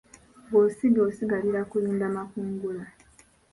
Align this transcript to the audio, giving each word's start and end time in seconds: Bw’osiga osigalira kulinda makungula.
Bw’osiga 0.47 0.99
osigalira 1.09 1.61
kulinda 1.71 2.05
makungula. 2.15 2.83